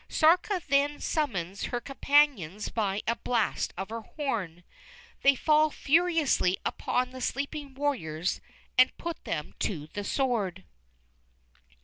[0.09, 4.63] Sárka then summons her companions by a blast of her horn;
[5.21, 8.41] they fall furiously upon the sleeping warriors
[8.79, 10.63] and put them to the sword.